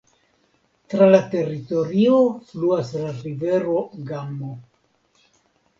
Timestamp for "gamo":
4.11-4.61